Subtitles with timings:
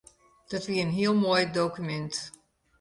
[0.47, 2.15] Dat wie in heel moai dokumint.